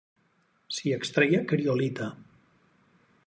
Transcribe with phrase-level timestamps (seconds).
[0.77, 2.09] S'hi extreia criolita.